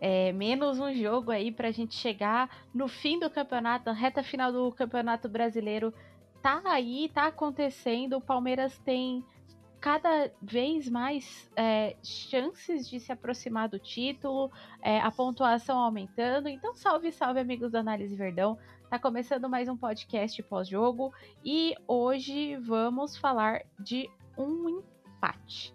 [0.00, 4.52] É, menos um jogo aí para a gente chegar no fim do campeonato, reta final
[4.52, 5.92] do campeonato brasileiro.
[6.42, 8.18] Tá aí, tá acontecendo.
[8.18, 9.24] O Palmeiras tem
[9.80, 14.50] cada vez mais é, chances de se aproximar do título,
[14.82, 16.48] é, a pontuação aumentando.
[16.48, 18.58] Então, salve, salve, amigos da Análise Verdão.
[18.90, 21.12] Tá começando mais um podcast pós-jogo
[21.44, 24.08] e hoje vamos falar de
[24.38, 25.74] um empate.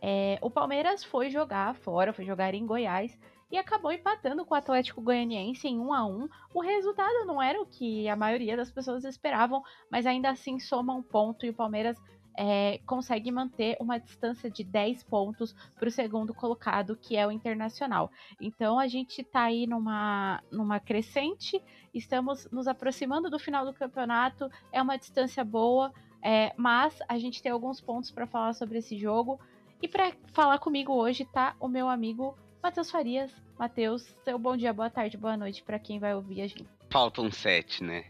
[0.00, 3.18] É, o Palmeiras foi jogar fora, foi jogar em Goiás
[3.50, 6.28] e acabou empatando com o Atlético Goianiense em 1 a 1.
[6.54, 10.94] O resultado não era o que a maioria das pessoas esperavam, mas ainda assim soma
[10.94, 11.96] um ponto e o Palmeiras
[12.38, 17.32] é, consegue manter uma distância de 10 pontos para o segundo colocado, que é o
[17.32, 18.12] Internacional.
[18.40, 21.60] Então a gente está aí numa, numa crescente,
[21.92, 27.42] estamos nos aproximando do final do campeonato, é uma distância boa, é, mas a gente
[27.42, 29.40] tem alguns pontos para falar sobre esse jogo.
[29.80, 33.30] E para falar comigo hoje tá o meu amigo Matheus Farias.
[33.56, 36.66] Matheus, seu bom dia, boa tarde, boa noite para quem vai ouvir a gente.
[36.90, 38.06] Faltam sete, né?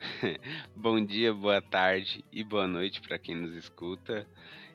[0.76, 4.26] Bom dia, boa tarde e boa noite para quem nos escuta.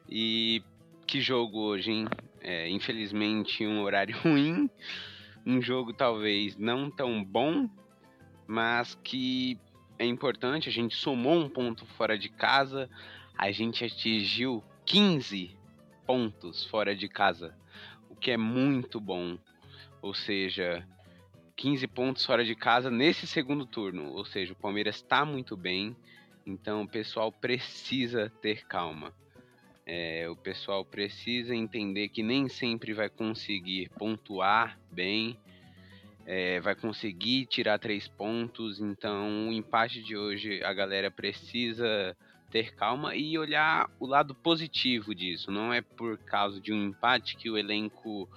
[0.09, 0.63] E
[1.05, 2.07] que jogo hoje, hein?
[2.39, 4.69] É, infelizmente, um horário ruim,
[5.45, 7.69] um jogo talvez não tão bom,
[8.47, 9.59] mas que
[9.99, 10.69] é importante.
[10.69, 12.89] A gente somou um ponto fora de casa,
[13.37, 15.60] a gente atingiu 15
[16.11, 17.55] pontos fora de casa,
[18.09, 19.37] o que é muito bom.
[20.01, 20.85] Ou seja,
[21.55, 24.11] 15 pontos fora de casa nesse segundo turno.
[24.11, 25.95] Ou seja, o Palmeiras está muito bem,
[26.45, 29.13] então o pessoal precisa ter calma.
[29.85, 35.39] É, o pessoal precisa entender que nem sempre vai conseguir pontuar bem,
[36.25, 38.81] é, vai conseguir tirar três pontos.
[38.81, 42.17] Então, o empate de hoje, a galera precisa
[42.51, 45.49] ter calma e olhar o lado positivo disso.
[45.49, 48.29] Não é por causa de um empate que o elenco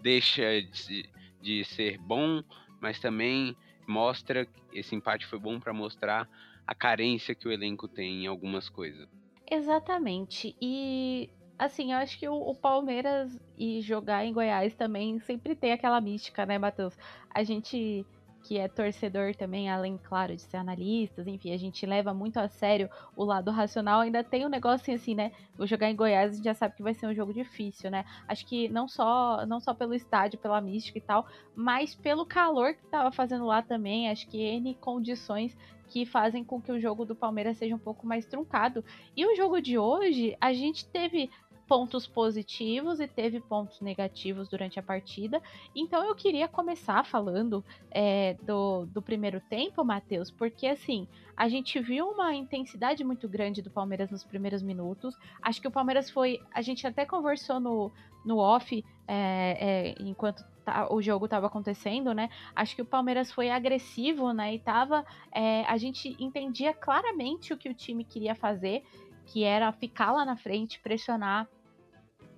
[0.00, 1.08] deixa de,
[1.40, 2.42] de ser bom
[2.82, 3.56] mas também
[3.86, 6.28] mostra esse empate foi bom para mostrar
[6.66, 9.08] a carência que o elenco tem em algumas coisas.
[9.48, 10.56] Exatamente.
[10.60, 15.72] E assim, eu acho que o, o, Palmeiras e jogar em Goiás também sempre tem
[15.72, 16.96] aquela mística, né, Matheus?
[17.30, 18.04] A gente
[18.42, 22.48] que é torcedor também, além, claro, de ser analistas, enfim, a gente leva muito a
[22.48, 25.32] sério o lado racional, ainda tem um negócio assim, né?
[25.56, 28.04] Vou jogar em Goiás, a gente já sabe que vai ser um jogo difícil, né?
[28.26, 32.74] Acho que não só, não só pelo estádio, pela mística e tal, mas pelo calor
[32.74, 35.56] que tava fazendo lá também, acho que N condições
[35.88, 38.82] que fazem com que o jogo do Palmeiras seja um pouco mais truncado.
[39.14, 41.30] E o jogo de hoje, a gente teve
[41.72, 45.40] pontos positivos e teve pontos negativos durante a partida.
[45.74, 51.80] Então eu queria começar falando é, do, do primeiro tempo, Matheus, porque assim, a gente
[51.80, 55.16] viu uma intensidade muito grande do Palmeiras nos primeiros minutos.
[55.40, 56.42] Acho que o Palmeiras foi.
[56.52, 57.90] A gente até conversou no,
[58.22, 59.14] no off é,
[59.58, 62.28] é, enquanto tá, o jogo estava acontecendo, né?
[62.54, 64.56] Acho que o Palmeiras foi agressivo, né?
[64.56, 65.06] E tava.
[65.34, 68.84] É, a gente entendia claramente o que o time queria fazer,
[69.24, 71.48] que era ficar lá na frente, pressionar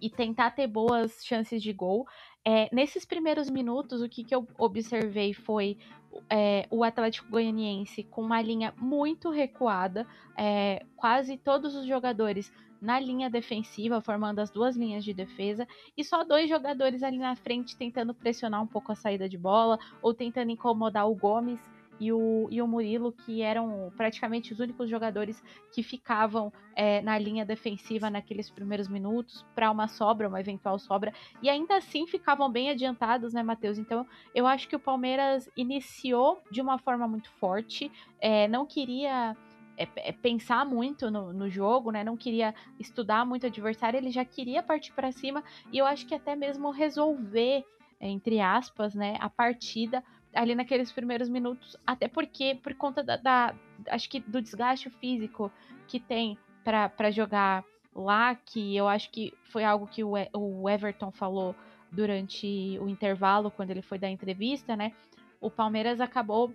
[0.00, 2.06] e tentar ter boas chances de gol.
[2.44, 5.78] É, nesses primeiros minutos, o que, que eu observei foi
[6.31, 10.06] é, o Atlético Goianiense com uma linha muito recuada,
[10.37, 15.66] é, quase todos os jogadores na linha defensiva, formando as duas linhas de defesa,
[15.97, 19.78] e só dois jogadores ali na frente tentando pressionar um pouco a saída de bola
[20.03, 21.59] ou tentando incomodar o Gomes
[22.00, 27.19] e o, e o Murilo, que eram praticamente os únicos jogadores que ficavam é, na
[27.19, 31.12] linha defensiva naqueles primeiros minutos para uma sobra, uma eventual sobra,
[31.43, 33.78] e ainda assim ficavam bem adiantados, né, Matheus?
[33.78, 37.91] Então eu acho que o Palmeiras iniciou de uma forma muito forte,
[38.21, 39.37] é, não queria.
[39.77, 42.04] É, é pensar muito no, no, jogo, né?
[42.04, 45.42] Não queria estudar muito o adversário, ele já queria partir para cima
[45.72, 47.65] e eu acho que até mesmo resolver,
[48.01, 50.01] entre aspas, né, a partida
[50.34, 53.54] ali naqueles primeiros minutos, até porque por conta da, da
[53.89, 55.51] acho que do desgaste físico
[55.86, 57.65] que tem para jogar
[57.95, 61.54] lá, que eu acho que foi algo que o, o Everton falou
[61.91, 64.92] durante o intervalo quando ele foi dar entrevista, né?
[65.41, 66.53] O Palmeiras acabou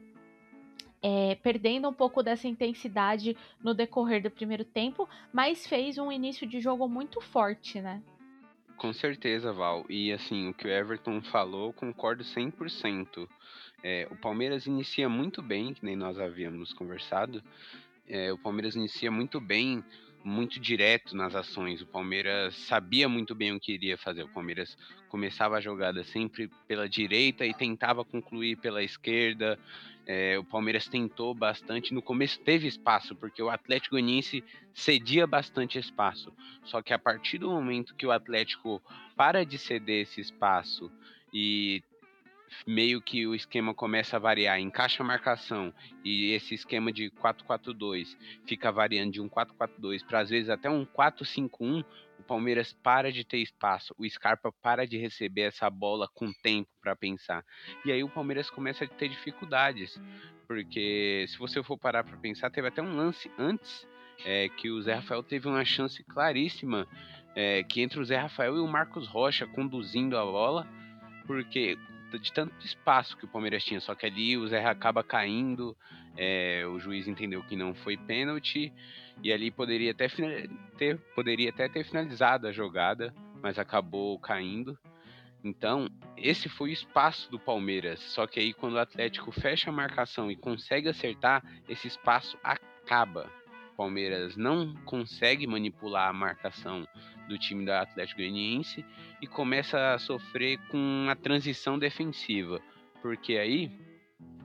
[1.01, 6.45] é, perdendo um pouco dessa intensidade no decorrer do primeiro tempo, mas fez um início
[6.45, 8.01] de jogo muito forte, né?
[8.77, 9.85] Com certeza, Val.
[9.89, 13.27] E assim, o que o Everton falou, concordo 100%.
[13.83, 17.43] É, o Palmeiras inicia muito bem, que nem nós havíamos conversado.
[18.07, 19.83] É, o Palmeiras inicia muito bem,
[20.23, 21.81] muito direto nas ações.
[21.81, 24.23] O Palmeiras sabia muito bem o que iria fazer.
[24.23, 24.77] O Palmeiras
[25.07, 29.57] começava a jogada sempre pela direita e tentava concluir pela esquerda.
[30.05, 31.93] É, o Palmeiras tentou bastante.
[31.93, 34.43] No começo teve espaço, porque o Atlético Goianiense
[34.73, 36.33] cedia bastante espaço.
[36.63, 38.81] Só que a partir do momento que o Atlético
[39.15, 40.91] para de ceder esse espaço
[41.33, 41.83] e
[42.65, 45.73] meio que o esquema começa a variar, encaixa a marcação
[46.03, 50.85] e esse esquema de 4-4-2 fica variando de um 4-4-2 para às vezes até um
[50.85, 51.83] 4-5-1,
[52.19, 56.69] o Palmeiras para de ter espaço, o Scarpa para de receber essa bola com tempo
[56.81, 57.45] para pensar.
[57.85, 59.99] E aí o Palmeiras começa a ter dificuldades,
[60.47, 63.87] porque se você for parar para pensar, teve até um lance antes
[64.25, 66.87] é, que o Zé Rafael teve uma chance claríssima
[67.35, 70.67] é, que entre o Zé Rafael e o Marcos Rocha conduzindo a bola,
[71.25, 71.77] porque
[72.17, 75.75] de tanto espaço que o Palmeiras tinha, só que ali o Zé acaba caindo,
[76.17, 78.73] é, o juiz entendeu que não foi pênalti,
[79.21, 80.07] e ali poderia até,
[80.77, 84.77] ter, poderia até ter finalizado a jogada, mas acabou caindo.
[85.43, 87.99] Então, esse foi o espaço do Palmeiras.
[87.99, 93.29] Só que aí, quando o Atlético fecha a marcação e consegue acertar, esse espaço acaba.
[93.79, 96.85] Palmeiras não consegue manipular a marcação
[97.29, 98.83] do time da Atlético Goianiense
[99.21, 102.59] e começa a sofrer com a transição defensiva,
[103.01, 103.71] porque aí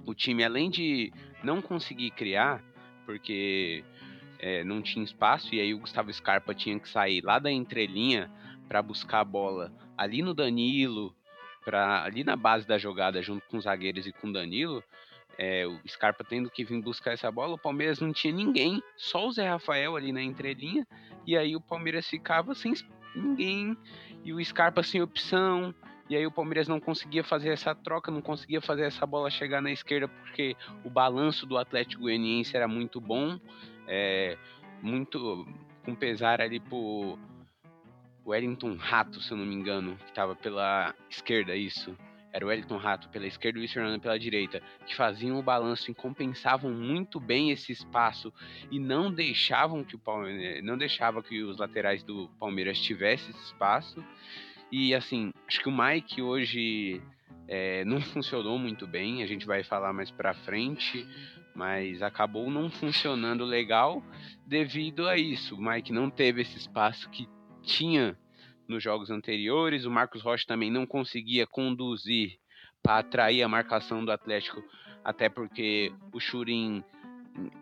[0.06, 2.62] o time além de não conseguir criar,
[3.04, 3.82] porque
[4.38, 8.30] é, não tinha espaço e aí o Gustavo Scarpa tinha que sair lá da entrelinha
[8.68, 11.12] para buscar a bola ali no Danilo,
[11.64, 14.80] para ali na base da jogada junto com os zagueiros e com o Danilo,
[15.38, 19.26] é, o Scarpa tendo que vir buscar essa bola, o Palmeiras não tinha ninguém, só
[19.26, 20.86] o Zé Rafael ali na entrelinha,
[21.26, 22.74] e aí o Palmeiras ficava sem
[23.14, 23.76] ninguém,
[24.24, 25.74] e o Scarpa sem opção,
[26.08, 29.62] e aí o Palmeiras não conseguia fazer essa troca, não conseguia fazer essa bola chegar
[29.62, 33.38] na esquerda, porque o balanço do Atlético Goianiense era muito bom,
[33.86, 34.36] é,
[34.82, 35.46] muito
[35.84, 37.18] com pesar ali pro
[38.26, 41.96] Wellington Rato, se eu não me engano, que estava pela esquerda, isso
[42.34, 45.42] era o Wellington Rato pela esquerda e o Luiz Fernando pela direita, que faziam o
[45.42, 48.32] balanço e compensavam muito bem esse espaço
[48.72, 53.44] e não deixavam que o Palmeiras, não deixava que os laterais do Palmeiras tivessem esse
[53.44, 54.04] espaço.
[54.72, 57.00] E assim, acho que o Mike hoje
[57.46, 61.06] é, não funcionou muito bem, a gente vai falar mais para frente,
[61.54, 64.02] mas acabou não funcionando legal
[64.44, 65.54] devido a isso.
[65.54, 67.28] O Mike não teve esse espaço que
[67.62, 68.18] tinha
[68.68, 69.84] nos jogos anteriores.
[69.84, 72.38] O Marcos Rocha também não conseguia conduzir
[72.82, 74.62] para atrair a marcação do Atlético,
[75.02, 76.84] até porque o Churin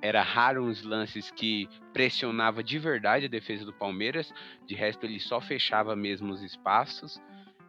[0.00, 4.32] era raro os lances que pressionava de verdade a defesa do Palmeiras.
[4.66, 7.20] De resto, ele só fechava mesmo os espaços,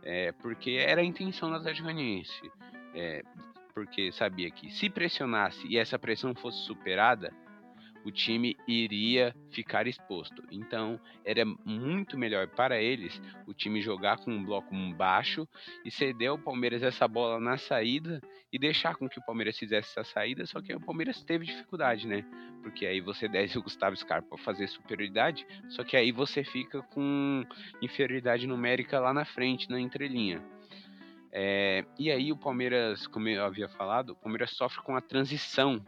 [0.02, 2.52] é, porque era a intenção do Atlético Goianiense.
[2.96, 3.24] É,
[3.74, 7.34] porque sabia que se pressionasse e essa pressão fosse superada,
[8.04, 10.44] o time iria ficar exposto.
[10.52, 15.48] Então, era muito melhor para eles o time jogar com um bloco baixo
[15.86, 18.22] e ceder ao Palmeiras essa bola na saída
[18.52, 22.08] e deixar com que o Palmeiras fizesse essa saída, só que o Palmeiras teve dificuldade,
[22.08, 22.24] né?
[22.62, 27.44] Porque aí você desce o Gustavo Scarpa fazer superioridade, só que aí você fica com
[27.82, 30.44] inferioridade numérica lá na frente, na entrelinha.
[31.36, 35.84] É, e aí o Palmeiras, como eu havia falado, o Palmeiras sofre com a transição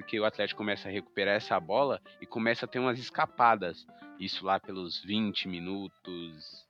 [0.00, 3.86] porque o Atlético começa a recuperar essa bola e começa a ter umas escapadas.
[4.18, 6.66] Isso lá pelos 20 minutos,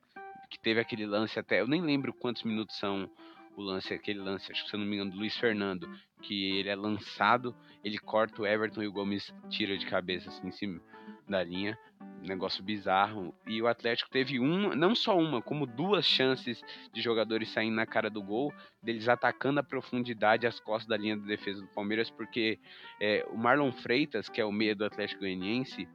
[0.51, 3.09] que teve aquele lance até, eu nem lembro quantos minutos são
[3.57, 5.89] o lance, aquele lance, acho que se eu não me engano, do Luiz Fernando,
[6.23, 10.49] que ele é lançado, ele corta o Everton e o Gomes tira de cabeça assim
[10.49, 10.81] em cima
[11.29, 11.79] da linha
[12.23, 13.35] negócio bizarro.
[13.47, 17.87] E o Atlético teve uma, não só uma, como duas chances de jogadores saindo na
[17.87, 18.53] cara do gol,
[18.83, 22.59] deles atacando a profundidade as costas da linha de defesa do Palmeiras, porque
[23.01, 25.89] é, o Marlon Freitas, que é o meia do Atlético Goianiense,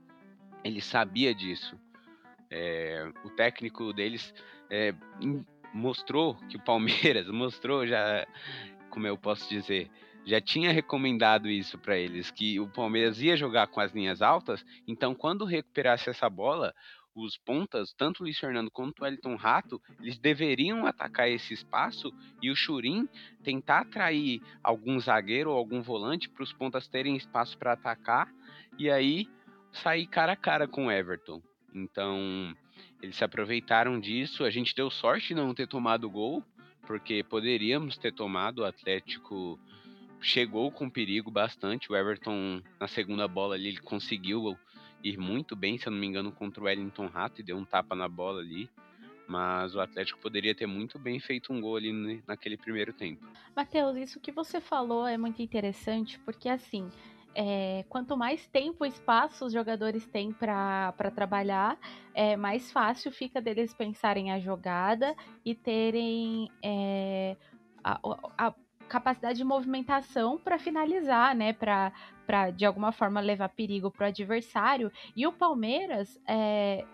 [0.64, 1.80] ele sabia disso.
[2.50, 4.34] É, o técnico deles
[4.70, 4.94] é,
[5.74, 8.26] mostrou que o Palmeiras mostrou já,
[8.96, 9.92] como eu posso dizer,
[10.26, 14.66] já tinha recomendado isso para eles, que o Palmeiras ia jogar com as linhas altas,
[14.88, 16.74] então quando recuperasse essa bola,
[17.14, 22.10] os pontas, tanto o Luiz Fernando quanto o Elton Rato, eles deveriam atacar esse espaço
[22.42, 23.06] e o Churin
[23.44, 28.32] tentar atrair algum zagueiro ou algum volante para os pontas terem espaço para atacar
[28.80, 29.28] e aí
[29.74, 31.42] sair cara a cara com o Everton.
[31.74, 32.56] Então,
[33.02, 36.42] eles se aproveitaram disso, a gente deu sorte de não ter tomado gol,
[36.86, 39.60] porque poderíamos ter tomado o Atlético
[40.22, 41.92] chegou com perigo bastante.
[41.92, 44.58] O Everton, na segunda bola ali, ele conseguiu
[45.04, 47.66] ir muito bem, se eu não me engano, contra o Wellington Rato e deu um
[47.66, 48.70] tapa na bola ali.
[49.28, 53.26] Mas o Atlético poderia ter muito bem feito um gol ali naquele primeiro tempo.
[53.56, 56.88] Matheus, isso que você falou é muito interessante, porque assim,
[57.36, 61.78] é, quanto mais tempo e espaço os jogadores têm para trabalhar,
[62.14, 65.14] é, mais fácil fica deles pensarem a jogada
[65.44, 67.36] e terem é,
[67.84, 68.00] a,
[68.38, 68.54] a,
[68.88, 71.54] capacidade de movimentação para finalizar, né?
[71.54, 71.92] Para
[72.52, 74.92] de alguma forma levar perigo para o adversário.
[75.16, 76.86] E o Palmeiras é,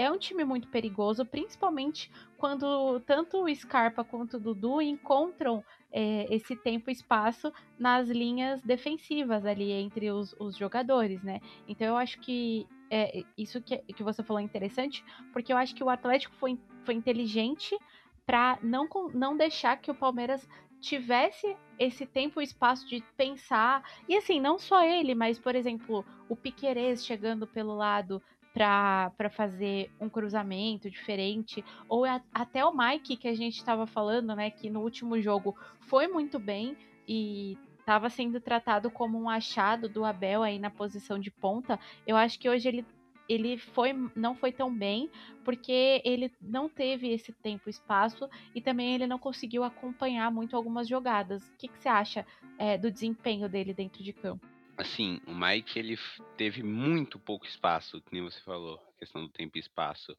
[0.00, 6.26] é um time muito perigoso, principalmente quando tanto o Scarpa quanto o Dudu encontram é,
[6.34, 11.40] esse tempo e espaço nas linhas defensivas ali entre os, os jogadores, né?
[11.68, 15.04] Então eu acho que é, isso que, que você falou é interessante,
[15.34, 17.76] porque eu acho que o Atlético foi, foi inteligente
[18.24, 20.48] para não, não deixar que o Palmeiras
[20.80, 23.82] tivesse esse tempo e espaço de pensar.
[24.08, 29.90] E assim, não só ele, mas, por exemplo, o Piquerez chegando pelo lado para fazer
[30.00, 34.68] um cruzamento diferente, ou a, até o Mike que a gente estava falando, né, que
[34.68, 36.76] no último jogo foi muito bem
[37.06, 41.78] e estava sendo tratado como um achado do Abel aí na posição de ponta.
[42.06, 42.86] Eu acho que hoje ele
[43.28, 45.08] ele foi não foi tão bem
[45.44, 50.88] porque ele não teve esse tempo espaço e também ele não conseguiu acompanhar muito algumas
[50.88, 51.46] jogadas.
[51.48, 52.26] O que, que você acha
[52.58, 54.44] é, do desempenho dele dentro de campo?
[54.76, 55.98] Assim, o Mike ele
[56.36, 60.16] teve muito pouco espaço, que nem você falou, questão do tempo e espaço.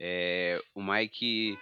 [0.00, 1.58] É, o Mike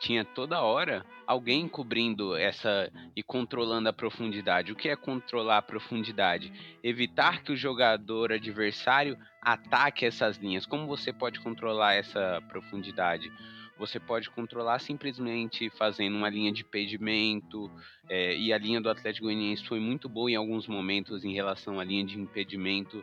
[0.00, 4.72] tinha toda hora alguém cobrindo essa e controlando a profundidade.
[4.72, 6.52] O que é controlar a profundidade?
[6.82, 10.66] Evitar que o jogador adversário ataque essas linhas.
[10.66, 13.30] Como você pode controlar essa profundidade?
[13.80, 17.70] Você pode controlar simplesmente fazendo uma linha de impedimento,
[18.10, 21.80] é, e a linha do Atlético Goianiense foi muito boa em alguns momentos em relação
[21.80, 23.02] à linha de impedimento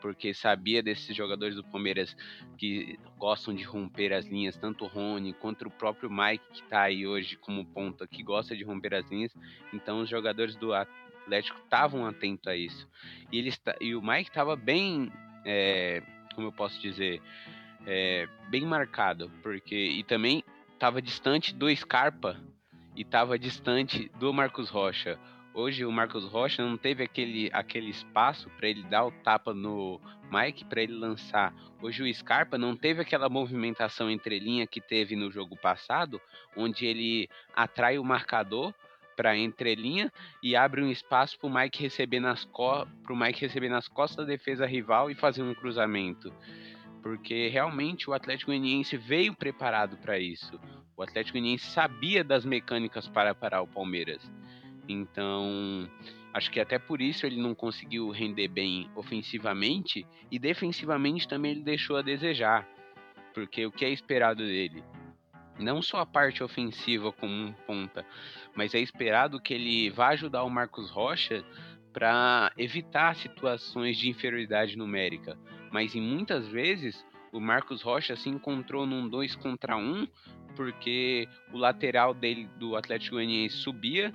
[0.00, 2.16] porque sabia desses jogadores do Palmeiras
[2.58, 6.82] que gostam de romper as linhas, tanto o Rony quanto o próprio Mike, que está
[6.82, 9.32] aí hoje como ponta, que gosta de romper as linhas.
[9.72, 12.88] Então os jogadores do Atlético estavam atentos a isso.
[13.30, 15.10] E, ele, e o Mike estava bem,
[15.44, 16.02] é,
[16.34, 17.22] como eu posso dizer,
[17.86, 22.40] é, bem marcado, porque e também estava distante do Scarpa
[22.96, 25.18] e estava distante do Marcos Rocha.
[25.54, 30.00] Hoje o Marcos Rocha não teve aquele, aquele espaço para ele dar o tapa no
[30.30, 31.54] Mike para ele lançar.
[31.82, 36.20] Hoje o Scarpa não teve aquela movimentação entre linha que teve no jogo passado,
[36.56, 38.72] onde ele atrai o marcador
[39.14, 40.10] para entrelinha
[40.42, 44.24] e abre um espaço para o Mike receber nas co pro Mike receber nas costas
[44.24, 46.32] da defesa rival e fazer um cruzamento.
[47.02, 50.58] Porque realmente o Atlético Goianiense veio preparado para isso.
[50.96, 54.22] O Atlético Goianiense sabia das mecânicas para parar o Palmeiras.
[54.88, 55.88] Então,
[56.32, 61.62] acho que até por isso ele não conseguiu render bem ofensivamente e defensivamente também ele
[61.62, 62.68] deixou a desejar.
[63.34, 64.84] Porque o que é esperado dele?
[65.58, 68.06] Não só a parte ofensiva como um ponta,
[68.54, 71.44] mas é esperado que ele vá ajudar o Marcos Rocha
[71.92, 75.38] para evitar situações de inferioridade numérica.
[75.72, 80.06] Mas em muitas vezes o Marcos Rocha se encontrou num 2 contra 1 um,
[80.54, 84.14] porque o lateral dele do Atlético Goianiense subia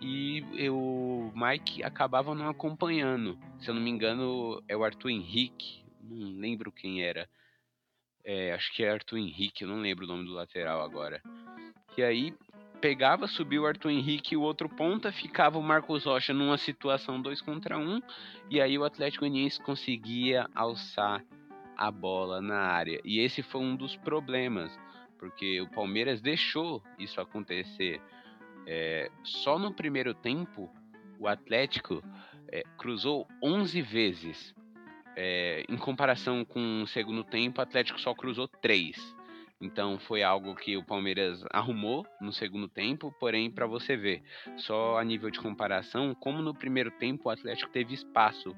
[0.00, 3.38] e o Mike acabava não acompanhando.
[3.60, 7.28] Se eu não me engano, é o Arthur Henrique, não lembro quem era.
[8.24, 11.20] É, acho que é Arthur Henrique, eu não lembro o nome do lateral agora.
[11.96, 12.34] E aí
[12.82, 17.22] pegava, subiu o Arthur Henrique e o outro ponta, ficava o Marcos Rocha numa situação
[17.22, 18.02] 2 contra 1, um,
[18.50, 21.24] e aí o Atlético Goianiense conseguia alçar
[21.76, 23.00] a bola na área.
[23.04, 24.76] E esse foi um dos problemas,
[25.16, 28.02] porque o Palmeiras deixou isso acontecer.
[28.66, 30.68] É, só no primeiro tempo,
[31.20, 32.02] o Atlético
[32.48, 34.52] é, cruzou 11 vezes.
[35.14, 39.21] É, em comparação com o segundo tempo, o Atlético só cruzou 3.
[39.62, 44.22] Então foi algo que o Palmeiras arrumou no segundo tempo, porém, para você ver,
[44.56, 48.54] só a nível de comparação, como no primeiro tempo o Atlético teve espaço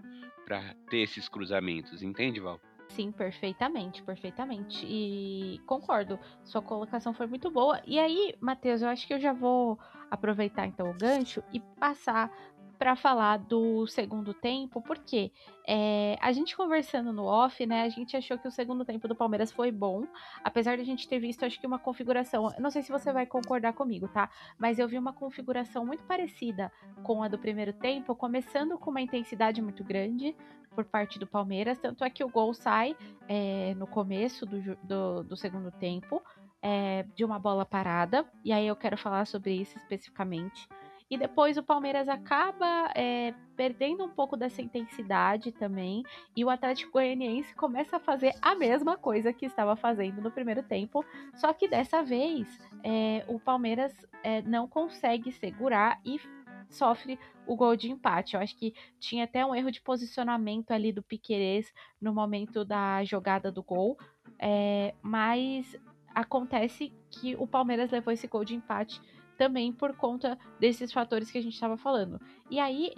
[0.47, 2.59] para ter esses cruzamentos, entende, Val?
[2.89, 4.87] Sim, perfeitamente, perfeitamente.
[4.87, 7.81] E concordo, sua colocação foi muito boa.
[7.87, 9.79] E aí, Matheus, eu acho que eu já vou
[10.11, 12.31] aproveitar então o gancho e passar
[12.79, 15.33] para falar do segundo tempo, porque
[15.67, 19.15] é, a gente conversando no off, né, a gente achou que o segundo tempo do
[19.15, 20.07] Palmeiras foi bom,
[20.43, 23.27] apesar de a gente ter visto, acho que uma configuração, não sei se você vai
[23.27, 24.29] concordar comigo, tá?
[24.59, 26.71] Mas eu vi uma configuração muito parecida
[27.03, 30.37] com a do primeiro tempo, começando com uma intensidade muito grande,
[30.75, 31.79] por parte do Palmeiras.
[31.79, 32.97] Tanto é que o gol sai
[33.29, 36.21] é, no começo do, do, do segundo tempo
[36.61, 38.27] é, de uma bola parada.
[38.45, 40.69] E aí eu quero falar sobre isso especificamente.
[41.15, 46.03] E depois o Palmeiras acaba é, perdendo um pouco dessa intensidade também.
[46.35, 50.61] E o Atlético Goianiense começa a fazer a mesma coisa que estava fazendo no primeiro
[50.61, 51.05] tempo.
[51.37, 53.95] Só que dessa vez é, o Palmeiras
[54.25, 56.21] é, não consegue segurar e
[56.69, 57.17] sofre
[57.47, 58.35] o gol de empate.
[58.35, 63.05] Eu acho que tinha até um erro de posicionamento ali do Piquerez no momento da
[63.05, 63.97] jogada do gol,
[64.37, 65.77] é, mas
[66.13, 69.01] acontece que o Palmeiras levou esse gol de empate
[69.37, 72.21] também por conta desses fatores que a gente estava falando.
[72.51, 72.95] E aí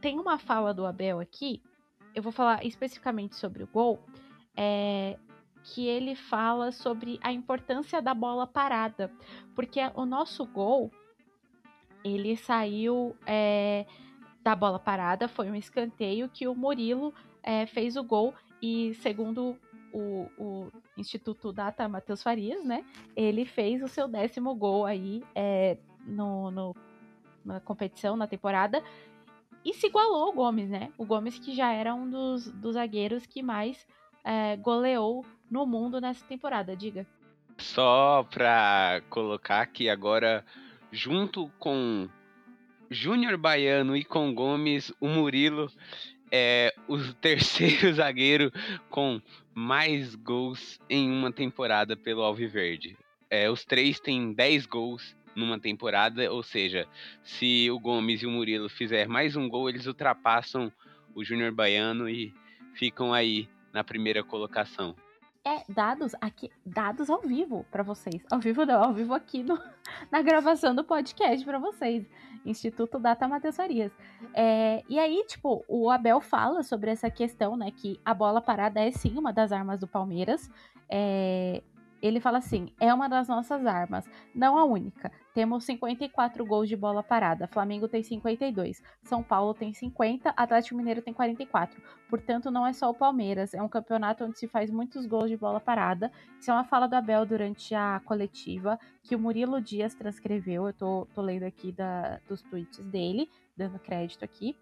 [0.00, 1.62] tem uma fala do Abel aqui,
[2.14, 4.02] eu vou falar especificamente sobre o gol.
[4.56, 5.18] É,
[5.64, 9.10] que ele fala sobre a importância da bola parada,
[9.54, 10.90] porque o nosso gol
[12.04, 13.86] ele saiu é,
[14.42, 19.56] da bola parada, foi um escanteio que o Murilo é, fez o gol e segundo
[19.92, 22.84] o, o Instituto Data Matheus Farias, né?
[23.14, 26.76] Ele fez o seu décimo gol aí é, no, no,
[27.44, 28.82] na competição, na temporada.
[29.64, 30.92] E se igualou o Gomes, né?
[30.98, 33.86] O Gomes que já era um dos, dos zagueiros que mais
[34.24, 37.06] é, goleou no mundo nessa temporada, diga.
[37.58, 40.44] Só pra colocar aqui agora,
[40.90, 42.08] junto com
[42.90, 45.70] Júnior Baiano e com Gomes, o Murilo
[46.32, 48.50] é o terceiro zagueiro
[48.88, 49.20] com
[49.54, 52.96] mais gols em uma temporada pelo Alviverde.
[53.28, 56.86] É, os três têm 10 gols numa temporada, ou seja,
[57.22, 60.72] se o Gomes e o Murilo fizer mais um gol, eles ultrapassam
[61.14, 62.34] o Júnior Baiano e
[62.74, 64.94] ficam aí na primeira colocação.
[65.44, 68.22] É dados aqui, dados ao vivo para vocês.
[68.30, 69.58] Ao vivo não, ao vivo aqui no,
[70.08, 72.06] na gravação do podcast para vocês.
[72.46, 73.90] Instituto Data Matheus Farias.
[74.34, 77.72] É, e aí, tipo, o Abel fala sobre essa questão, né?
[77.72, 80.48] Que a bola parada é sim uma das armas do Palmeiras.
[80.88, 81.60] É,
[82.02, 84.04] ele fala assim: é uma das nossas armas,
[84.34, 85.10] não a única.
[85.32, 87.46] Temos 54 gols de bola parada.
[87.46, 91.80] Flamengo tem 52, São Paulo tem 50, Atlético Mineiro tem 44.
[92.10, 95.36] Portanto, não é só o Palmeiras, é um campeonato onde se faz muitos gols de
[95.36, 96.12] bola parada.
[96.38, 100.66] Isso é uma fala do Abel durante a coletiva que o Murilo Dias transcreveu.
[100.66, 104.54] Eu tô, tô lendo aqui da, dos tweets dele, dando crédito aqui.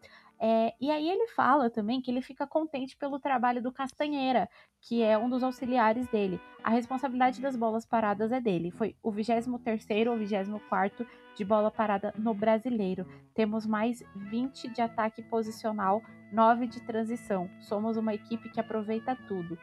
[0.42, 4.48] É, e aí ele fala também que ele fica contente pelo trabalho do Castanheira,
[4.80, 6.40] que é um dos auxiliares dele.
[6.64, 8.70] A responsabilidade das bolas paradas é dele.
[8.70, 13.06] Foi o 23º ou 24º de bola parada no brasileiro.
[13.34, 17.50] Temos mais 20 de ataque posicional, 9 de transição.
[17.60, 19.58] Somos uma equipe que aproveita tudo.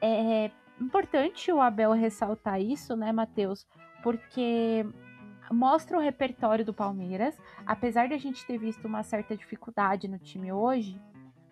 [0.00, 3.66] É importante o Abel ressaltar isso, né, Matheus?
[4.02, 4.86] Porque
[5.52, 7.38] mostra o repertório do Palmeiras.
[7.66, 11.00] Apesar de a gente ter visto uma certa dificuldade no time hoje,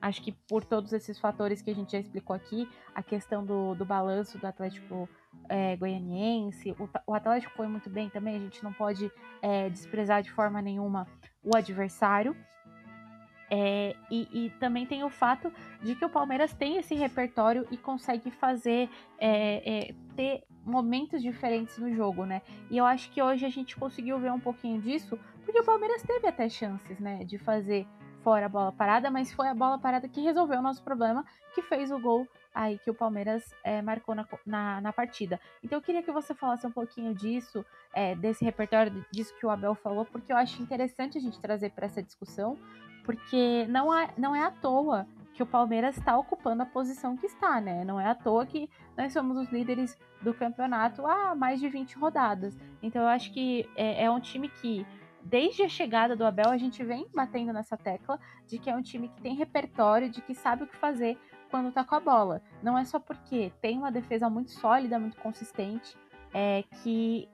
[0.00, 3.74] acho que por todos esses fatores que a gente já explicou aqui, a questão do,
[3.74, 5.08] do balanço do Atlético
[5.48, 9.10] é, goianiense, o, o, Atlético foi muito bem também, a gente não pode
[9.42, 11.06] é, desprezar de forma nenhuma
[11.42, 12.36] o adversário.
[13.52, 17.76] É, e, e, também tem o fato de que o Palmeiras tem esse repertório e
[17.76, 22.42] consegue fazer é, é, ter momentos diferentes no jogo, né?
[22.70, 26.02] E eu acho que hoje a gente conseguiu ver um pouquinho disso, porque o Palmeiras
[26.02, 27.86] teve até chances, né, de fazer
[28.22, 31.62] fora a bola parada, mas foi a bola parada que resolveu o nosso problema, que
[31.62, 35.40] fez o gol aí que o Palmeiras é, marcou na, na, na, partida.
[35.62, 39.50] Então eu queria que você falasse um pouquinho disso, é, desse repertório, disso que o
[39.50, 42.58] Abel falou, porque eu acho interessante a gente trazer para essa discussão,
[43.04, 45.06] porque não, há, não é à toa
[45.40, 47.82] que o Palmeiras está ocupando a posição que está, né?
[47.82, 51.96] Não é à toa que nós somos os líderes do campeonato há mais de 20
[51.96, 52.58] rodadas.
[52.82, 54.86] Então eu acho que é, é um time que,
[55.24, 58.82] desde a chegada do Abel, a gente vem batendo nessa tecla de que é um
[58.82, 61.18] time que tem repertório, de que sabe o que fazer
[61.50, 62.42] quando tá com a bola.
[62.62, 65.96] Não é só porque tem uma defesa muito sólida, muito consistente,
[66.34, 67.30] é, que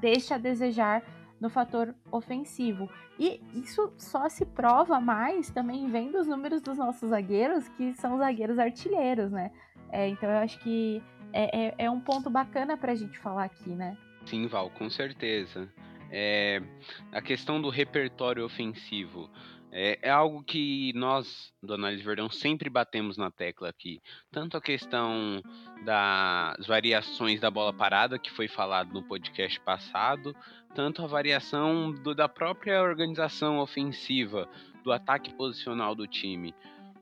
[0.00, 1.02] deixa a desejar
[1.42, 2.88] no fator ofensivo.
[3.18, 8.16] E isso só se prova mais também vendo os números dos nossos zagueiros, que são
[8.16, 9.50] zagueiros artilheiros, né?
[9.90, 11.02] É, então eu acho que
[11.32, 13.98] é, é, é um ponto bacana para a gente falar aqui, né?
[14.24, 15.68] Sim, Val, com certeza.
[16.12, 16.62] É,
[17.10, 19.28] a questão do repertório ofensivo.
[19.74, 24.02] É, é, algo que nós, do Análise Verdão, sempre batemos na tecla aqui.
[24.30, 25.42] Tanto a questão
[25.82, 30.36] das variações da bola parada, que foi falado no podcast passado,
[30.74, 34.46] tanto a variação do, da própria organização ofensiva,
[34.84, 36.54] do ataque posicional do time.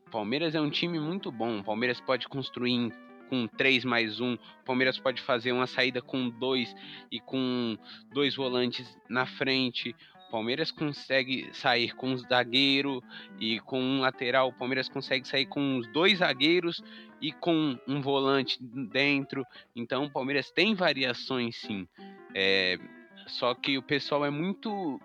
[0.06, 1.58] O Palmeiras é um time muito bom.
[1.58, 2.92] O Palmeiras pode construir
[3.30, 4.34] com 3 mais 1.
[4.34, 6.74] O Palmeiras pode fazer uma saída com dois
[7.10, 7.78] e com
[8.12, 9.94] dois volantes na frente.
[10.30, 13.02] Palmeiras consegue sair com um zagueiro
[13.38, 14.48] e com um lateral.
[14.48, 16.82] O Palmeiras consegue sair com os dois zagueiros
[17.20, 19.44] e com um volante dentro.
[19.74, 21.86] Então o Palmeiras tem variações sim.
[22.34, 22.78] É,
[23.26, 25.00] só que o pessoal é muito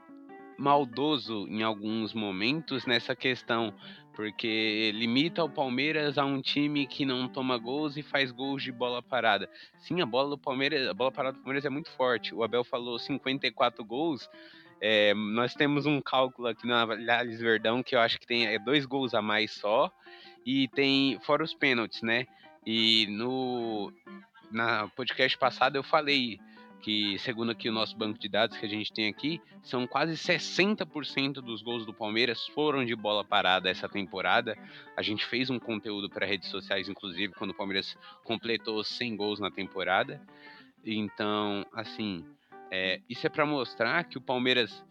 [0.57, 3.73] maldoso em alguns momentos nessa questão,
[4.13, 8.71] porque limita o Palmeiras a um time que não toma gols e faz gols de
[8.71, 9.49] bola parada.
[9.79, 12.33] Sim, a bola do Palmeiras, a bola parada do Palmeiras é muito forte.
[12.33, 14.29] O Abel falou 54 gols,
[14.81, 18.59] é, nós temos um cálculo aqui na Aliás Verdão que eu acho que tem é,
[18.59, 19.91] dois gols a mais só.
[20.45, 22.27] E tem, fora os pênaltis, né?
[22.65, 23.91] E no
[24.51, 26.39] na podcast passado eu falei
[26.85, 30.13] que segundo aqui o nosso banco de dados que a gente tem aqui, são quase
[30.13, 34.55] 60% dos gols do Palmeiras foram de bola parada essa temporada.
[34.95, 39.39] A gente fez um conteúdo para redes sociais, inclusive, quando o Palmeiras completou 100 gols
[39.39, 40.21] na temporada.
[40.85, 42.23] Então, assim,
[42.77, 44.83] é, isso é para mostrar que o Palmeiras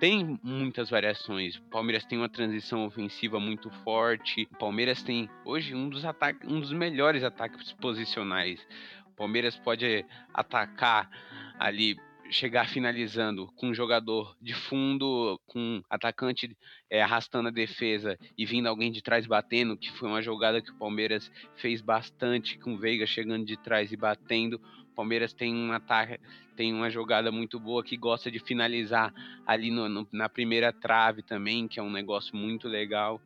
[0.00, 1.56] tem muitas variações.
[1.56, 4.48] O Palmeiras tem uma transição ofensiva muito forte.
[4.50, 8.66] O Palmeiras tem hoje um dos ataques, um dos melhores ataques posicionais.
[9.08, 11.10] O Palmeiras pode atacar
[11.58, 11.98] ali,
[12.30, 16.56] chegar finalizando com um jogador de fundo, com um atacante
[16.88, 20.70] é, arrastando a defesa e vindo alguém de trás batendo, que foi uma jogada que
[20.70, 24.58] o Palmeiras fez bastante, com o Veiga chegando de trás e batendo.
[24.92, 26.20] O Palmeiras tem um ataque,
[26.54, 29.12] tem uma jogada muito boa que gosta de finalizar
[29.46, 33.20] ali no, no, na primeira trave também, que é um negócio muito legal.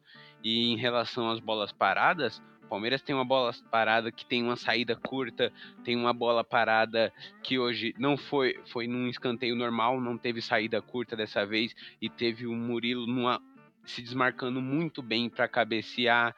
[0.44, 4.54] E em relação às bolas paradas, o Palmeiras tem uma bola parada que tem uma
[4.54, 5.52] saída curta,
[5.82, 10.80] tem uma bola parada que hoje não foi foi num escanteio normal, não teve saída
[10.80, 13.42] curta dessa vez e teve o Murilo numa,
[13.84, 16.34] se desmarcando muito bem para cabecear.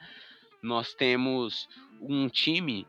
[0.62, 1.68] Nós temos
[2.00, 2.86] um time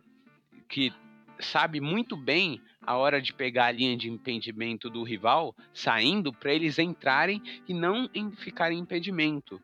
[0.70, 0.94] que
[1.40, 6.54] sabe muito bem a hora de pegar a linha de impedimento do rival saindo para
[6.54, 9.62] eles entrarem e não em ficar em impedimento.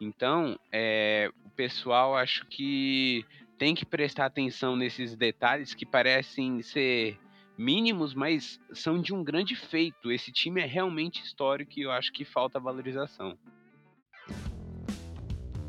[0.00, 3.24] Então, é, o pessoal acho que
[3.56, 7.18] tem que prestar atenção nesses detalhes que parecem ser
[7.56, 10.10] mínimos, mas são de um grande feito.
[10.10, 13.38] Esse time é realmente histórico e eu acho que falta valorização.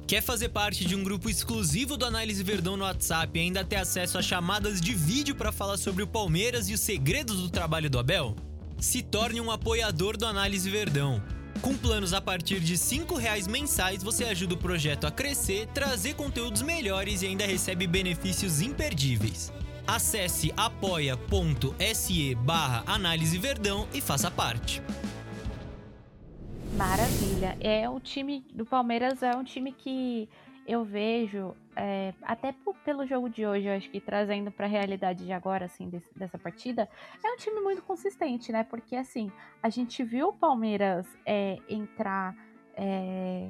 [0.07, 3.77] Quer fazer parte de um grupo exclusivo do Análise Verdão no WhatsApp e ainda ter
[3.77, 7.89] acesso a chamadas de vídeo para falar sobre o Palmeiras e os segredos do trabalho
[7.89, 8.35] do Abel?
[8.79, 11.23] Se torne um apoiador do Análise Verdão.
[11.59, 16.13] Com planos a partir de R$ reais mensais, você ajuda o projeto a crescer, trazer
[16.13, 19.51] conteúdos melhores e ainda recebe benefícios imperdíveis.
[19.87, 24.83] Acesse apoia.se barra Análise Verdão e faça parte.
[26.77, 27.57] Maravilha.
[27.61, 30.27] É o time do Palmeiras é um time que
[30.67, 35.25] eu vejo é, até pelo jogo de hoje, eu acho que trazendo para a realidade
[35.25, 36.89] de agora, assim, desse, dessa partida,
[37.23, 38.63] é um time muito consistente, né?
[38.63, 39.31] Porque assim,
[39.63, 42.35] a gente viu o Palmeiras é, entrar
[42.75, 43.49] é,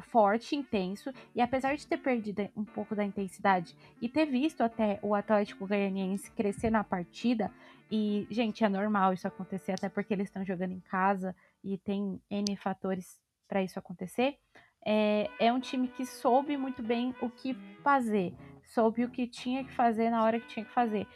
[0.00, 4.98] forte, intenso, e apesar de ter perdido um pouco da intensidade e ter visto até
[5.02, 7.52] o Atlético Goianiense crescer na partida,
[7.90, 11.34] e, gente, é normal isso acontecer, até porque eles estão jogando em casa
[11.66, 14.36] e tem N fatores para isso acontecer.
[14.84, 19.64] É, é um time que soube muito bem o que fazer, soube o que tinha
[19.64, 21.06] que fazer na hora que tinha que fazer.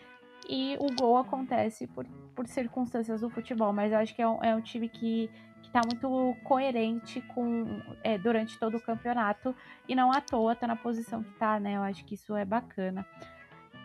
[0.49, 4.43] E o gol acontece por, por circunstâncias do futebol, mas eu acho que é um,
[4.43, 5.31] é um time que
[5.63, 7.65] está muito coerente com
[8.03, 9.55] é, durante todo o campeonato
[9.89, 11.77] e não à toa tá na posição que tá, né?
[11.77, 13.07] Eu acho que isso é bacana.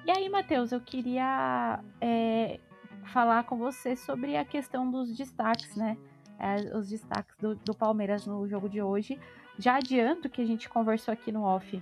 [0.03, 2.59] E aí, Matheus, eu queria é,
[3.05, 5.97] falar com você sobre a questão dos destaques, né?
[6.37, 9.19] É, os destaques do, do, Palmeiras no jogo de hoje.
[9.57, 11.81] Já adianto que a gente conversou aqui no off.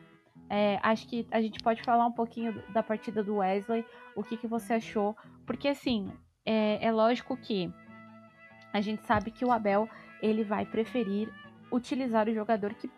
[0.50, 3.86] É, acho que a gente pode falar um pouquinho da partida do Wesley,
[4.16, 6.12] o que, que você achou, porque assim,
[6.46, 7.74] é, é lógico que
[8.72, 9.90] a gente sabe que o Abel
[10.22, 11.32] ele vai preferir
[11.72, 12.90] utilizar o jogador que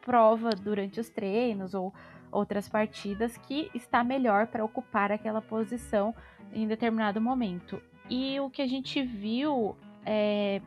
[0.00, 1.92] prova durante os treinos ou
[2.30, 6.14] outras partidas que está melhor para ocupar aquela posição
[6.52, 7.80] em determinado momento.
[8.10, 10.60] E o que a gente viu é,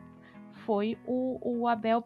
[0.68, 2.04] foi o, o Abel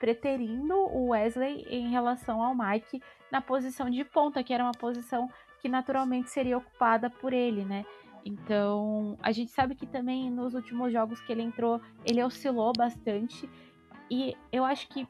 [0.00, 5.28] preterindo o Wesley em relação ao Mike na posição de ponta, que era uma posição
[5.60, 7.84] que naturalmente seria ocupada por ele, né?
[8.24, 13.50] Então, a gente sabe que também nos últimos jogos que ele entrou, ele oscilou bastante.
[14.10, 15.06] E eu acho que,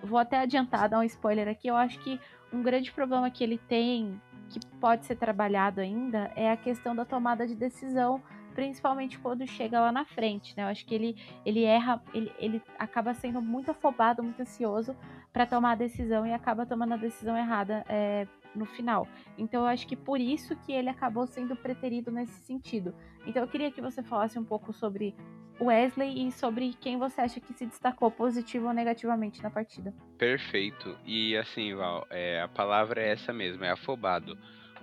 [0.00, 2.20] vou até adiantar, dar um spoiler aqui, eu acho que
[2.52, 7.04] um grande problema que ele tem que pode ser trabalhado ainda é a questão da
[7.04, 8.22] tomada de decisão,
[8.54, 10.62] principalmente quando chega lá na frente, né?
[10.64, 14.96] Eu acho que ele, ele erra, ele, ele acaba sendo muito afobado, muito ansioso
[15.32, 19.08] para tomar a decisão e acaba tomando a decisão errada é, no final.
[19.36, 22.94] Então eu acho que por isso que ele acabou sendo preterido nesse sentido.
[23.26, 25.14] Então eu queria que você falasse um pouco sobre
[25.60, 29.94] Wesley e sobre quem você acha que se destacou positivo ou negativamente na partida.
[30.18, 30.96] Perfeito.
[31.04, 34.36] E assim, Val, é, a palavra é essa mesmo, é afobado.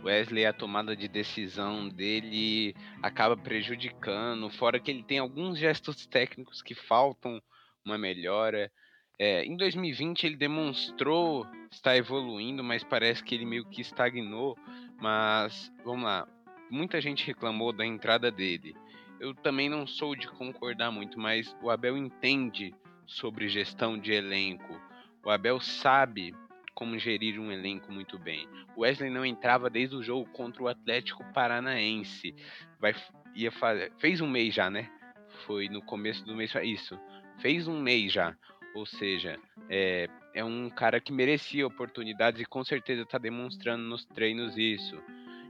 [0.03, 6.61] Wesley, a tomada de decisão dele acaba prejudicando, fora que ele tem alguns gestos técnicos
[6.61, 7.41] que faltam
[7.83, 8.71] uma melhora.
[9.17, 14.57] É, em 2020 ele demonstrou estar evoluindo, mas parece que ele meio que estagnou.
[15.01, 16.27] Mas vamos lá,
[16.69, 18.75] muita gente reclamou da entrada dele.
[19.19, 22.73] Eu também não sou de concordar muito, mas o Abel entende
[23.05, 24.79] sobre gestão de elenco.
[25.25, 26.33] O Abel sabe
[26.79, 28.47] como gerir um elenco muito bem.
[28.73, 32.33] O Wesley não entrava desde o jogo contra o Atlético Paranaense.
[32.79, 32.95] Vai,
[33.35, 33.91] ia fazer.
[33.97, 34.89] Fez um mês já, né?
[35.45, 36.55] Foi no começo do mês.
[36.63, 36.97] Isso.
[37.39, 38.33] Fez um mês já.
[38.73, 39.37] Ou seja,
[39.69, 44.97] é, é um cara que merecia oportunidades e com certeza está demonstrando nos treinos isso.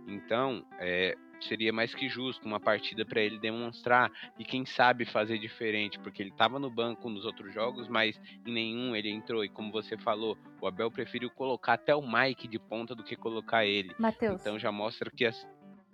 [0.07, 5.37] Então, é, seria mais que justo uma partida para ele demonstrar e quem sabe fazer
[5.37, 9.43] diferente, porque ele estava no banco nos outros jogos, mas em nenhum ele entrou.
[9.43, 13.15] E como você falou, o Abel preferiu colocar até o Mike de ponta do que
[13.15, 13.95] colocar ele.
[14.39, 15.47] Então já mostra que as...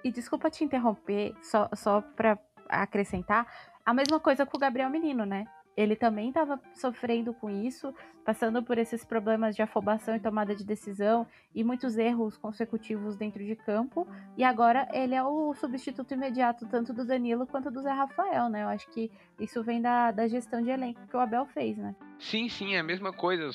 [0.04, 2.38] E desculpa te interromper, só, só para
[2.70, 3.48] acrescentar,
[3.86, 5.46] a mesma coisa com o Gabriel Menino, né?
[5.76, 10.64] Ele também estava sofrendo com isso, passando por esses problemas de afobação e tomada de
[10.64, 14.08] decisão e muitos erros consecutivos dentro de campo.
[14.38, 18.64] E agora ele é o substituto imediato tanto do Danilo quanto do Zé Rafael, né?
[18.64, 21.94] Eu acho que isso vem da, da gestão de elenco que o Abel fez, né?
[22.20, 23.50] Sim, sim, é a mesma coisa.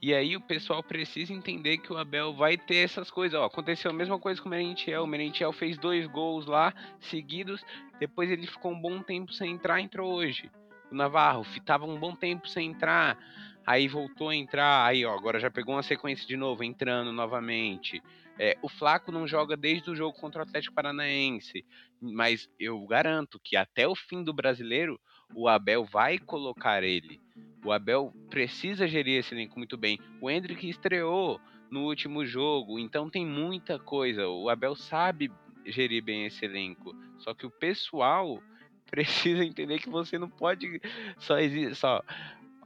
[0.00, 3.40] E aí o pessoal precisa entender que o Abel vai ter essas coisas.
[3.40, 5.02] Ó, aconteceu a mesma coisa com o Merentiel.
[5.02, 7.64] O Merentiel fez dois gols lá seguidos.
[7.98, 10.50] Depois ele ficou um bom tempo sem entrar, entrou hoje
[10.90, 13.18] o Navarro tava um bom tempo sem entrar,
[13.66, 18.02] aí voltou a entrar, aí ó, agora já pegou uma sequência de novo, entrando novamente.
[18.38, 21.64] É, o Flaco não joga desde o jogo contra o Atlético Paranaense,
[22.00, 24.98] mas eu garanto que até o fim do brasileiro
[25.34, 27.20] o Abel vai colocar ele.
[27.64, 29.98] O Abel precisa gerir esse elenco muito bem.
[30.20, 34.28] O Hendrick estreou no último jogo, então tem muita coisa.
[34.28, 35.30] O Abel sabe
[35.66, 36.94] gerir bem esse elenco.
[37.18, 38.40] Só que o pessoal
[38.90, 40.80] precisa entender que você não pode
[41.18, 42.02] só existe só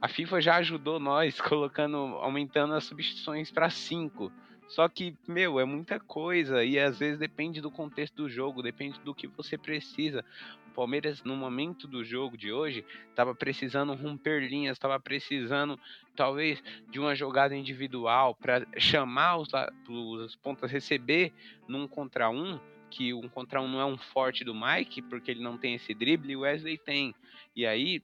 [0.03, 4.29] a FIFA já ajudou nós colocando aumentando as substituições para cinco.
[4.67, 8.99] Só que meu é muita coisa e às vezes depende do contexto do jogo depende
[8.99, 10.25] do que você precisa.
[10.67, 15.79] O Palmeiras no momento do jogo de hoje estava precisando romper linhas estava precisando
[16.17, 19.49] talvez de uma jogada individual para chamar os,
[19.87, 21.31] os pontas receber
[21.65, 22.59] num contra um
[22.93, 25.93] que um contra um não é um forte do Mike, porque ele não tem esse
[25.93, 27.15] drible, o Wesley tem.
[27.55, 28.01] E aí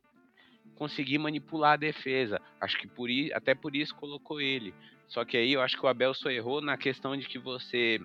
[0.75, 2.41] conseguir manipular a defesa.
[2.59, 4.73] Acho que por até por isso colocou ele.
[5.07, 8.01] Só que aí eu acho que o Abel só errou na questão de que você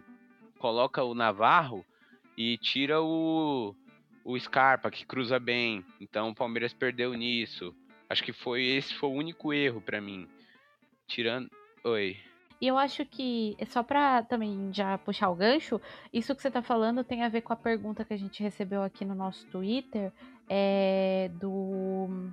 [0.59, 1.85] coloca o Navarro
[2.37, 3.75] e tira o,
[4.25, 5.85] o Scarpa, que cruza bem.
[6.01, 7.75] Então o Palmeiras perdeu nisso.
[8.09, 10.29] Acho que foi esse foi o único erro para mim.
[11.07, 11.51] Tirando.
[11.85, 12.19] Oi.
[12.61, 15.81] E eu acho que, só para também já puxar o gancho,
[16.13, 18.83] isso que você tá falando tem a ver com a pergunta que a gente recebeu
[18.83, 20.13] aqui no nosso Twitter,
[20.49, 22.31] é, do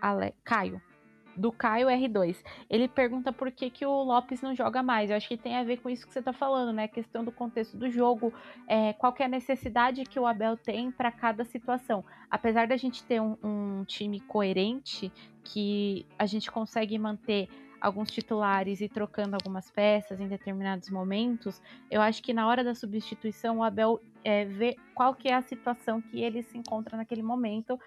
[0.00, 0.34] Ale...
[0.42, 0.80] Caio.
[1.36, 2.42] Do Caio R2.
[2.68, 5.08] Ele pergunta por que, que o Lopes não joga mais.
[5.08, 6.84] Eu acho que tem a ver com isso que você tá falando, né?
[6.84, 8.32] A questão do contexto do jogo,
[8.66, 12.04] é, qual é a necessidade que o Abel tem para cada situação.
[12.28, 15.12] Apesar da gente ter um, um time coerente,
[15.44, 17.48] que a gente consegue manter
[17.80, 22.74] alguns titulares e trocando algumas peças em determinados momentos, eu acho que na hora da
[22.74, 27.22] substituição o Abel é, vê qual que é a situação que ele se encontra naquele
[27.22, 27.78] momento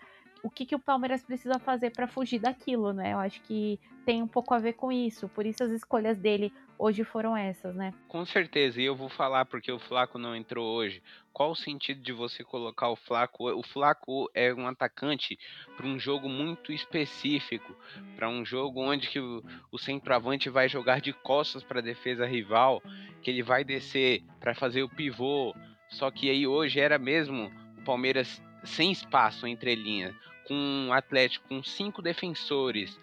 [0.43, 3.13] o que, que o Palmeiras precisa fazer para fugir daquilo, né?
[3.13, 5.29] Eu acho que tem um pouco a ver com isso.
[5.29, 6.51] Por isso as escolhas dele
[6.81, 7.93] hoje foram essas, né?
[8.07, 8.81] Com certeza.
[8.81, 11.01] E eu vou falar porque o Flaco não entrou hoje.
[11.31, 13.49] Qual o sentido de você colocar o Flaco?
[13.51, 15.37] O Flaco é um atacante
[15.77, 17.75] para um jogo muito específico,
[18.15, 22.81] para um jogo onde que o, centroavante vai jogar de costas para a defesa rival,
[23.21, 25.55] que ele vai descer para fazer o pivô.
[25.87, 30.15] Só que aí hoje era mesmo o Palmeiras sem espaço entre linhas
[30.47, 32.99] com um Atlético com cinco defensores,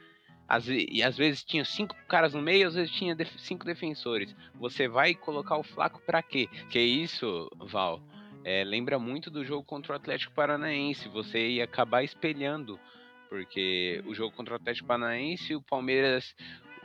[0.49, 4.35] às, e às vezes tinha cinco caras no meio, às vezes tinha def, cinco defensores.
[4.55, 6.49] Você vai colocar o Flaco para quê?
[6.71, 8.01] Que isso, Val?
[8.43, 11.07] É, lembra muito do jogo contra o Atlético Paranaense.
[11.11, 12.81] Você ia acabar espelhando,
[13.29, 16.35] porque o jogo contra o Atlético Paranaense, o Palmeiras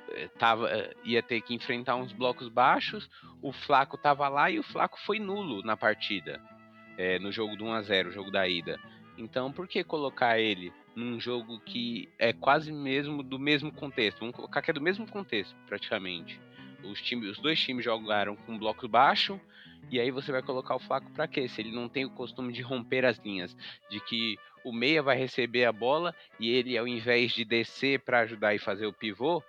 [0.10, 3.10] eh, tava, eh, ia ter que enfrentar uns blocos baixos.
[3.42, 6.42] O Flaco tava lá e o Flaco foi nulo na partida.
[6.98, 8.78] É, no jogo do 1 a 0 o jogo da ida.
[9.18, 14.20] Então, por que colocar ele num jogo que é quase mesmo do mesmo contexto?
[14.20, 16.40] Vamos colocar que é do mesmo contexto, praticamente.
[16.84, 19.40] Os, times, os dois times jogaram com bloco baixo,
[19.90, 21.48] e aí você vai colocar o Flaco para quê?
[21.48, 23.56] Se ele não tem o costume de romper as linhas,
[23.90, 28.22] de que o meia vai receber a bola e ele, ao invés de descer para
[28.22, 29.44] ajudar e fazer o pivô,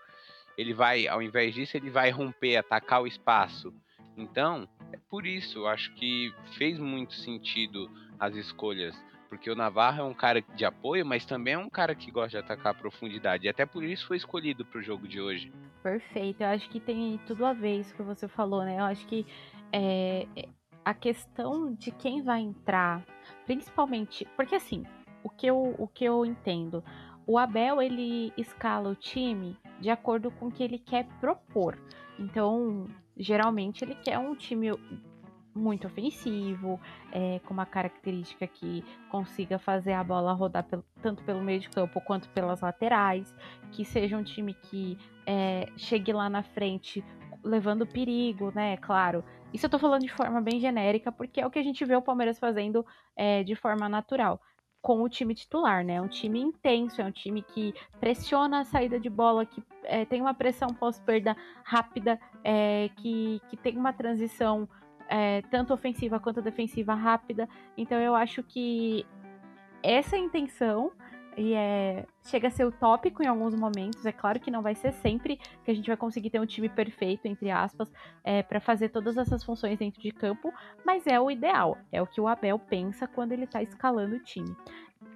[0.56, 3.72] ele vai, ao invés disso, ele vai romper, atacar o espaço.
[4.16, 8.94] Então, é por isso, eu acho que fez muito sentido as escolhas
[9.34, 12.30] porque o Navarro é um cara de apoio, mas também é um cara que gosta
[12.30, 13.46] de atacar a profundidade.
[13.46, 15.52] E até por isso foi escolhido para o jogo de hoje.
[15.82, 16.42] Perfeito.
[16.42, 18.78] Eu acho que tem tudo a ver isso que você falou, né?
[18.78, 19.26] Eu acho que
[19.72, 20.26] é,
[20.84, 23.04] a questão de quem vai entrar,
[23.44, 24.24] principalmente.
[24.36, 24.84] Porque assim,
[25.22, 26.84] o que eu, o que eu entendo.
[27.26, 31.76] O Abel ele escala o time de acordo com o que ele quer propor.
[32.18, 34.70] Então, geralmente ele quer um time
[35.54, 36.80] muito ofensivo,
[37.12, 41.68] é, com uma característica que consiga fazer a bola rodar pelo, tanto pelo meio de
[41.68, 43.34] campo quanto pelas laterais,
[43.70, 47.04] que seja um time que é, chegue lá na frente
[47.42, 48.76] levando perigo, né?
[48.78, 49.24] Claro.
[49.52, 51.94] Isso eu tô falando de forma bem genérica, porque é o que a gente vê
[51.94, 52.84] o Palmeiras fazendo
[53.16, 54.40] é, de forma natural
[54.84, 55.94] com o time titular, né?
[55.94, 60.04] É um time intenso, é um time que pressiona a saída de bola, que é,
[60.04, 64.68] tem uma pressão pós-perda rápida, é, que, que tem uma transição
[65.08, 67.48] é, tanto ofensiva quanto defensiva rápida.
[67.76, 69.06] Então eu acho que
[69.82, 70.92] essa é intenção
[71.36, 74.04] e é, chega a ser utópico em alguns momentos.
[74.06, 76.68] É claro que não vai ser sempre que a gente vai conseguir ter um time
[76.68, 80.52] perfeito, entre aspas, é, para fazer todas essas funções dentro de campo,
[80.84, 81.76] mas é o ideal.
[81.92, 84.54] É o que o Abel pensa quando ele está escalando o time.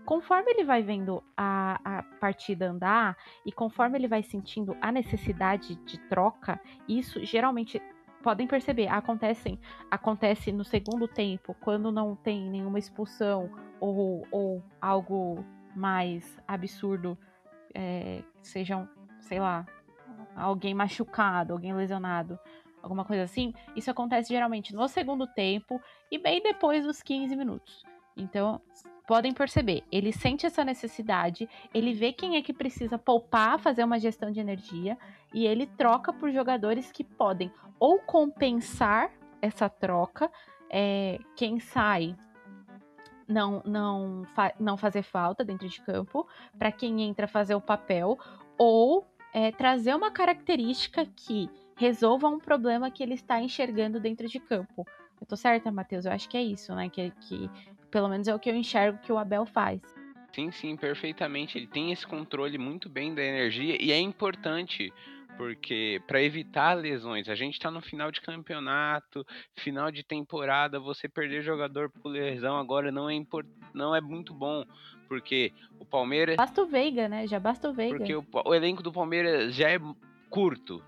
[0.05, 5.77] Conforme ele vai vendo a, a partida andar e conforme ele vai sentindo a necessidade
[5.77, 7.81] de troca, isso geralmente
[8.23, 9.59] podem perceber, acontecem,
[9.91, 13.51] acontece no segundo tempo, quando não tem nenhuma expulsão
[13.81, 17.17] ou, ou algo mais absurdo,
[17.75, 18.89] é, sejam,
[19.21, 19.67] sei lá,
[20.35, 22.39] alguém machucado, alguém lesionado,
[22.83, 27.85] alguma coisa assim, isso acontece geralmente no segundo tempo e bem depois dos 15 minutos.
[28.17, 28.61] Então,
[29.09, 33.99] podem perceber, ele sente essa necessidade, ele vê quem é que precisa poupar, fazer uma
[33.99, 34.99] gestão de energia,
[35.33, 40.31] e ele troca por jogadores que podem ou compensar essa troca,
[40.69, 42.15] é, quem sai
[43.27, 48.19] não não, fa não fazer falta dentro de campo, para quem entra fazer o papel,
[48.59, 54.39] ou é, trazer uma característica que resolva um problema que ele está enxergando dentro de
[54.39, 54.87] campo.
[55.19, 56.05] Eu tô certa, Matheus?
[56.05, 56.91] Eu acho que é isso, né?
[56.91, 57.51] Que, que
[57.91, 59.81] pelo menos é o que eu enxergo que o Abel faz.
[60.33, 61.59] Sim, sim, perfeitamente.
[61.59, 64.93] Ele tem esse controle muito bem da energia e é importante
[65.39, 69.25] porque para evitar lesões, a gente está no final de campeonato,
[69.57, 73.47] final de temporada, você perder jogador por lesão agora não é import...
[73.73, 74.65] não é muito bom,
[75.07, 77.25] porque o Palmeiras basta o Veiga, né?
[77.29, 77.97] Já basta o Veiga.
[77.97, 79.79] Porque o, o elenco do Palmeiras já é
[80.29, 80.83] curto.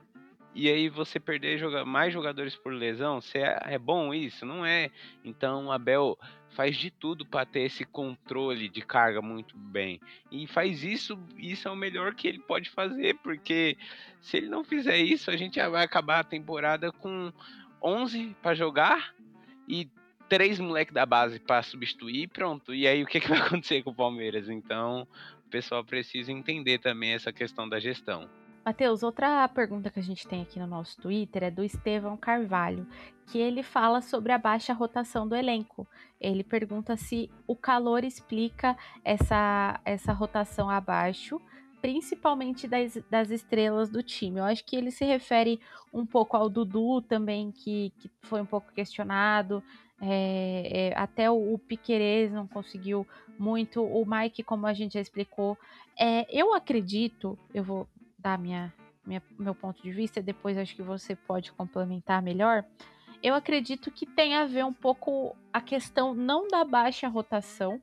[0.55, 1.85] E aí você perder joga...
[1.85, 3.75] mais jogadores por lesão, é...
[3.75, 4.45] é bom isso?
[4.45, 4.91] Não é.
[5.25, 6.19] Então o Abel
[6.51, 10.01] faz de tudo para ter esse controle de carga muito bem.
[10.31, 13.77] E faz isso, isso é o melhor que ele pode fazer, porque
[14.21, 17.33] se ele não fizer isso, a gente já vai acabar a temporada com
[17.83, 19.15] 11 para jogar
[19.69, 19.89] e
[20.29, 22.75] três moleques da base para substituir, pronto.
[22.75, 24.49] E aí o que, que vai acontecer com o Palmeiras?
[24.49, 25.07] Então,
[25.47, 28.29] o pessoal precisa entender também essa questão da gestão.
[28.65, 32.87] Matheus, outra pergunta que a gente tem aqui no nosso Twitter é do Estevão Carvalho,
[33.27, 35.87] que ele fala sobre a baixa rotação do elenco.
[36.21, 41.41] Ele pergunta se o calor explica essa, essa rotação abaixo,
[41.81, 44.39] principalmente das, das estrelas do time.
[44.39, 45.59] Eu acho que ele se refere
[45.93, 49.63] um pouco ao Dudu também, que, que foi um pouco questionado.
[50.03, 53.07] É, é, até o, o Piquerez não conseguiu
[53.39, 53.83] muito.
[53.83, 55.57] O Mike, como a gente já explicou,
[55.99, 57.89] é, eu acredito, eu vou
[58.21, 58.73] dar minha,
[59.07, 62.65] minha, meu ponto de vista, depois acho que você pode complementar melhor.
[63.23, 67.81] Eu acredito que tem a ver um pouco a questão não da baixa rotação,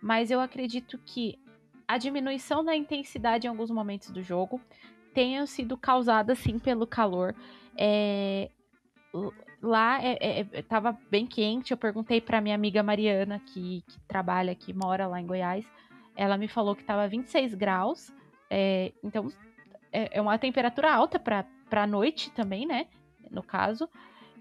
[0.00, 1.38] mas eu acredito que
[1.88, 4.60] a diminuição da intensidade em alguns momentos do jogo
[5.14, 7.34] tenha sido causada sim pelo calor.
[7.76, 8.50] É,
[9.62, 11.70] lá é, é, é tava bem quente.
[11.72, 15.66] Eu perguntei para minha amiga Mariana, que, que trabalha aqui, mora lá em Goiás.
[16.14, 18.12] Ela me falou que tava 26 graus.
[18.50, 19.28] É, então
[19.96, 22.86] é, é uma temperatura alta para a noite também, né?
[23.30, 23.88] No caso.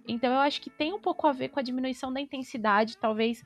[0.05, 3.41] Então eu acho que tem um pouco a ver com a diminuição da intensidade, talvez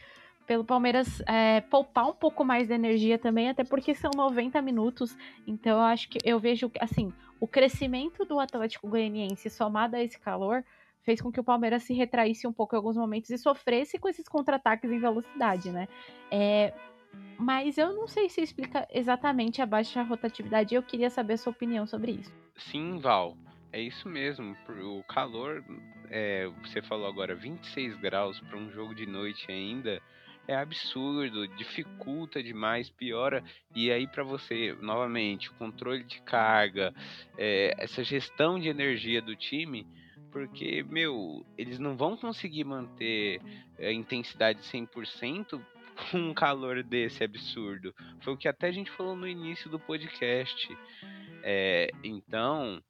[0.47, 5.15] pelo Palmeiras é, poupar um pouco mais de energia também, até porque são 90 minutos.
[5.45, 10.19] Então eu acho que eu vejo assim, o crescimento do Atlético Goianiense somado a esse
[10.19, 10.65] calor
[11.03, 14.09] fez com que o Palmeiras se retraísse um pouco em alguns momentos e sofresse com
[14.09, 15.87] esses contra-ataques em velocidade, né?
[16.31, 16.73] É,
[17.37, 20.75] mas eu não sei se explica exatamente a baixa rotatividade.
[20.75, 22.33] Eu queria saber a sua opinião sobre isso.
[22.57, 23.37] Sim, Val.
[23.71, 24.57] É isso mesmo.
[24.67, 25.63] O calor,
[26.09, 30.01] é, você falou agora, 26 graus para um jogo de noite ainda
[30.49, 33.43] é absurdo, dificulta demais, piora.
[33.75, 36.91] E aí, para você, novamente, o controle de carga,
[37.37, 39.85] é, essa gestão de energia do time,
[40.31, 43.39] porque, meu, eles não vão conseguir manter
[43.77, 45.61] a intensidade 100%
[45.99, 47.93] com um calor desse absurdo.
[48.21, 50.77] Foi o que até a gente falou no início do podcast.
[51.43, 52.81] É, então,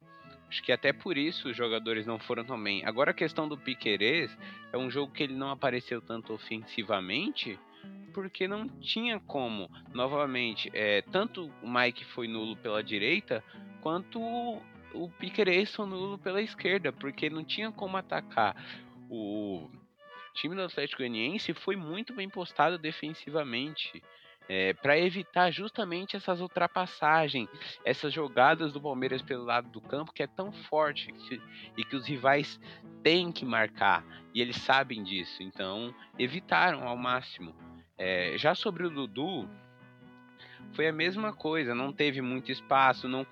[0.48, 2.84] acho que até por isso os jogadores não foram tão bem.
[2.84, 4.36] Agora a questão do Piquerez
[4.72, 7.58] é um jogo que ele não apareceu tanto ofensivamente,
[8.12, 9.70] porque não tinha como.
[9.92, 13.42] Novamente, é, tanto o Mike foi nulo pela direita,
[13.80, 18.56] quanto o, Piquerez foi nulo pela esquerda, porque não tinha como atacar
[19.08, 19.68] o
[20.30, 24.02] O time do Atlético Goianiense foi muito bem postado defensivamente.
[24.48, 27.48] É, para evitar justamente essas ultrapassagens,
[27.84, 31.40] essas jogadas do Palmeiras pelo lado do campo que é tão forte que,
[31.76, 32.58] e que os rivais
[33.00, 34.04] têm que marcar
[34.34, 37.54] e eles sabem disso, então evitaram ao máximo.
[37.96, 39.48] É, já sobre o Dudu,
[40.72, 43.26] foi a mesma coisa, não teve muito espaço, não,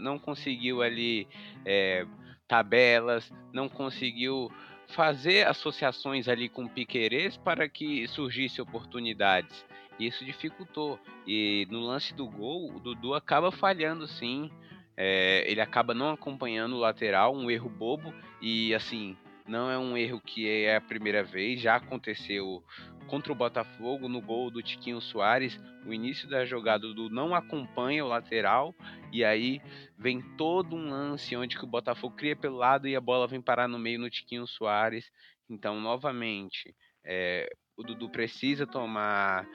[0.00, 1.28] não conseguiu ali
[1.64, 2.06] é,
[2.46, 4.50] tabelas, não conseguiu
[4.88, 9.64] fazer associações ali com Piquerez para que surgisse oportunidades.
[9.98, 10.98] Isso dificultou.
[11.26, 14.50] E no lance do gol, o Dudu acaba falhando sim.
[14.96, 18.12] É, ele acaba não acompanhando o lateral, um erro bobo.
[18.40, 19.16] E assim,
[19.46, 22.62] não é um erro que é a primeira vez, já aconteceu
[23.06, 25.60] contra o Botafogo no gol do Tiquinho Soares.
[25.84, 28.74] O início da jogada do não acompanha o lateral
[29.12, 29.60] e aí
[29.98, 33.40] vem todo um lance onde que o Botafogo cria pelo lado e a bola vem
[33.40, 35.10] parar no meio no Tiquinho Soares.
[35.48, 39.46] Então, novamente, é, o Dudu precisa tomar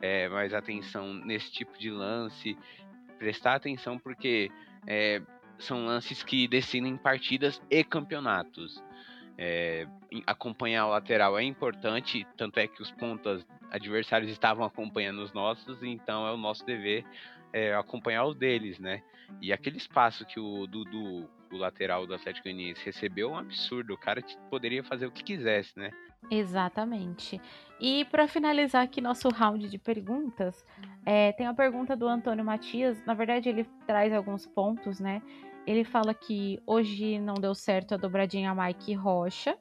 [0.00, 2.56] é, mais atenção nesse tipo de lance,
[3.18, 4.50] prestar atenção porque
[4.86, 5.20] é,
[5.58, 8.82] são lances que decidem partidas e campeonatos.
[9.38, 9.86] É,
[10.26, 15.82] acompanhar o lateral é importante, tanto é que os pontas adversários estavam acompanhando os nossos,
[15.82, 17.04] então é o nosso dever
[17.52, 19.02] é, acompanhar os deles, né?
[19.40, 23.94] E aquele espaço que o Dudu, o lateral do Atlético Goianiense, recebeu é um absurdo.
[23.94, 25.90] O cara poderia fazer o que quisesse, né?
[26.30, 27.40] Exatamente.
[27.80, 30.64] E para finalizar aqui nosso round de perguntas,
[31.04, 33.04] é, tem a pergunta do Antônio Matias.
[33.06, 35.22] Na verdade, ele traz alguns pontos, né?
[35.66, 39.56] Ele fala que hoje não deu certo a dobradinha Mike Rocha.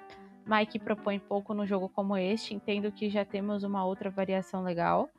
[0.45, 2.55] Mike propõe pouco no jogo como este.
[2.55, 5.09] Entendo que já temos uma outra variação legal.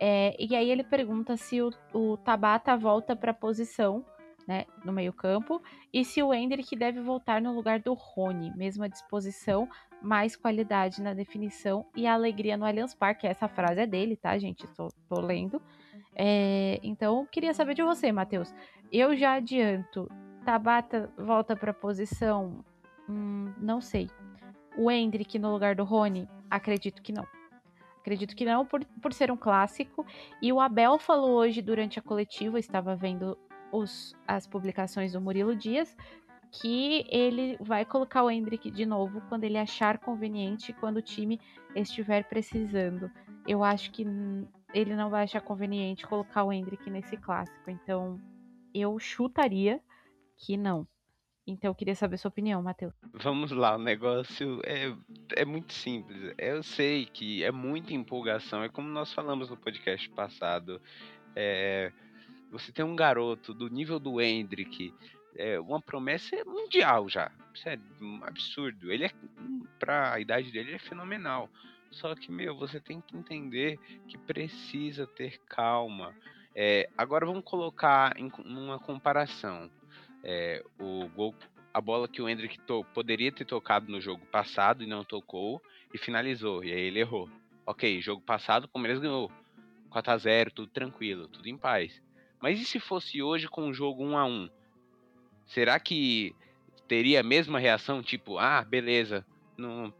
[0.00, 4.04] É, e aí ele pergunta se o, o Tabata volta para a posição
[4.46, 5.62] né, no meio-campo,
[5.92, 9.68] e se o Hendrick deve voltar no lugar do Rony, mesma disposição,
[10.00, 13.26] mais qualidade na definição e alegria no Allianz Parque.
[13.26, 14.66] Essa frase é dele, tá, gente?
[14.74, 15.62] Tô, tô lendo.
[16.14, 18.54] É, então, queria saber de você, Matheus.
[18.90, 20.10] Eu já adianto.
[20.44, 22.64] Tabata volta para posição?
[23.08, 24.10] Hum, não sei.
[24.76, 26.28] O Hendrick no lugar do Rony?
[26.50, 27.26] Acredito que não.
[28.00, 30.04] Acredito que não, por, por ser um clássico.
[30.40, 33.38] E o Abel falou hoje durante a coletiva, estava vendo
[33.70, 35.96] os, as publicações do Murilo Dias,
[36.50, 41.40] que ele vai colocar o Hendrick de novo quando ele achar conveniente, quando o time
[41.74, 43.10] estiver precisando.
[43.46, 44.04] Eu acho que
[44.74, 48.20] ele não vai achar conveniente colocar o Hendrick nesse clássico, então
[48.74, 49.80] eu chutaria
[50.36, 50.86] que não.
[51.46, 52.94] Então eu queria saber sua opinião, Matheus.
[53.12, 54.94] Vamos lá, o negócio é,
[55.34, 56.32] é muito simples.
[56.38, 60.80] Eu sei que é muita empolgação, é como nós falamos no podcast passado.
[61.34, 61.90] É,
[62.50, 64.94] você tem um garoto do nível do Hendrick,
[65.36, 67.32] é uma promessa mundial já.
[67.54, 68.92] Sério, um absurdo.
[68.92, 69.10] Ele é,
[69.78, 71.48] pra idade dele, é fenomenal.
[71.92, 73.78] Só que, meu, você tem que entender
[74.08, 76.14] que precisa ter calma.
[76.54, 79.70] É, agora vamos colocar em uma comparação.
[80.24, 81.34] É, o gol,
[81.72, 85.62] a bola que o Hendrick to, poderia ter tocado no jogo passado e não tocou
[85.92, 86.64] e finalizou.
[86.64, 87.28] E aí ele errou.
[87.66, 89.30] Ok, jogo passado o Palmeiras ganhou.
[89.90, 92.02] 4x0, tudo tranquilo, tudo em paz.
[92.40, 94.50] Mas e se fosse hoje com o jogo 1 a 1
[95.46, 96.34] Será que
[96.88, 98.02] teria a mesma reação?
[98.02, 99.26] Tipo, ah, beleza,
[99.56, 99.92] não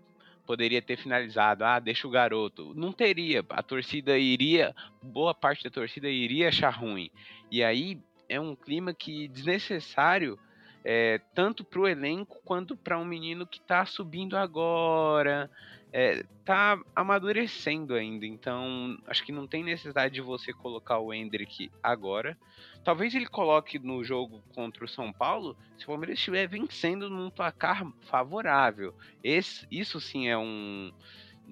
[0.52, 2.74] poderia ter finalizado, ah, deixa o garoto.
[2.74, 3.42] Não teria.
[3.48, 7.10] A torcida iria, boa parte da torcida iria achar ruim.
[7.50, 7.98] E aí
[8.28, 10.38] é um clima que desnecessário
[10.84, 15.50] é, tanto para o elenco quanto para um menino que está subindo agora,
[15.92, 21.70] é, tá amadurecendo ainda, então acho que não tem necessidade de você colocar o Hendrick
[21.82, 22.36] agora.
[22.82, 27.30] Talvez ele coloque no jogo contra o São Paulo se o Palmeiras estiver vencendo num
[27.30, 28.94] placar favorável.
[29.22, 30.90] Esse, isso sim é um,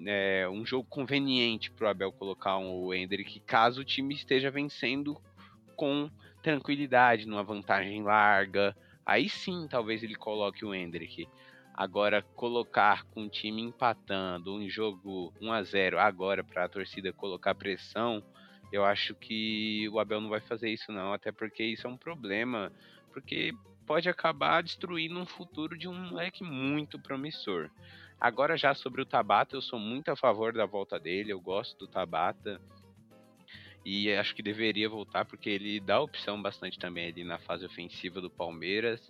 [0.05, 5.21] é, um jogo conveniente para o Abel colocar o Hendrick, caso o time esteja vencendo
[5.75, 6.09] com
[6.41, 8.75] tranquilidade, numa vantagem larga.
[9.05, 11.27] Aí sim, talvez ele coloque o Hendrick.
[11.73, 17.13] Agora, colocar com o time empatando um jogo 1 a 0 agora para a torcida
[17.13, 18.23] colocar pressão,
[18.71, 21.97] eu acho que o Abel não vai fazer isso não, até porque isso é um
[21.97, 22.71] problema,
[23.11, 23.53] porque
[23.85, 27.69] pode acabar destruindo um futuro de um moleque muito promissor.
[28.19, 31.77] Agora já sobre o Tabata, eu sou muito a favor da volta dele, eu gosto
[31.79, 32.61] do Tabata.
[33.83, 38.21] E acho que deveria voltar porque ele dá opção bastante também ali na fase ofensiva
[38.21, 39.01] do Palmeiras.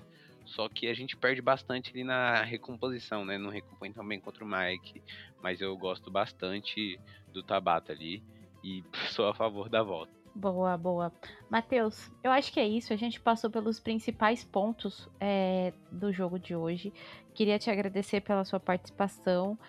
[0.46, 3.38] Só que a gente perde bastante ali na recomposição, né?
[3.38, 5.02] Não recompõe também contra o Mike.
[5.42, 8.24] Mas eu gosto bastante do Tabata ali
[8.64, 10.22] e sou a favor da volta.
[10.34, 11.12] Boa, boa.
[11.50, 12.94] Matheus, eu acho que é isso.
[12.94, 16.94] A gente passou pelos principais pontos é, do jogo de hoje.
[17.34, 19.60] Queria te agradecer pela sua participação.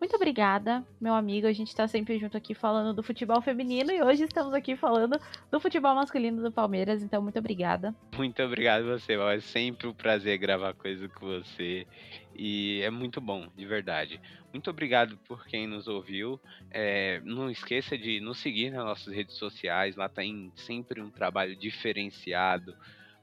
[0.00, 1.46] Muito obrigada, meu amigo.
[1.46, 5.20] A gente tá sempre junto aqui falando do futebol feminino e hoje estamos aqui falando
[5.50, 7.02] do futebol masculino do Palmeiras.
[7.02, 7.94] Então, muito obrigada.
[8.16, 9.28] Muito obrigado você, Val.
[9.30, 11.86] É sempre um prazer gravar coisa com você.
[12.34, 14.18] E é muito bom, de verdade.
[14.50, 16.40] Muito obrigado por quem nos ouviu.
[16.70, 19.96] É, não esqueça de nos seguir nas nossas redes sociais.
[19.96, 22.74] Lá tem sempre um trabalho diferenciado,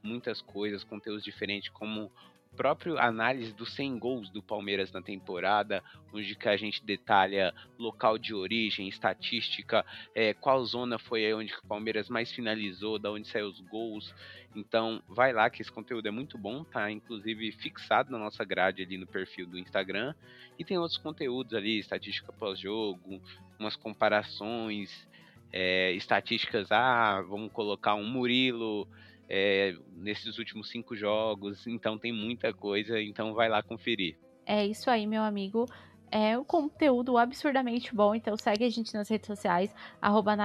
[0.03, 2.11] muitas coisas, conteúdos diferentes, como
[2.57, 8.17] próprio análise dos 100 gols do Palmeiras na temporada, onde que a gente detalha local
[8.17, 9.85] de origem, estatística,
[10.15, 14.13] é, qual zona foi onde o Palmeiras mais finalizou, da onde saiu os gols.
[14.55, 16.89] Então, vai lá que esse conteúdo é muito bom, tá?
[16.89, 20.15] Inclusive fixado na nossa grade ali no perfil do Instagram.
[20.57, 23.21] E tem outros conteúdos ali, estatística pós-jogo,
[23.59, 25.07] umas comparações,
[25.53, 28.87] é, estatísticas, ah, vamos colocar um Murilo
[29.29, 34.17] é, nesses últimos cinco jogos, então tem muita coisa, então vai lá conferir.
[34.45, 35.65] É isso aí, meu amigo.
[36.09, 40.37] É um conteúdo absurdamente bom, então segue a gente nas redes sociais, arroba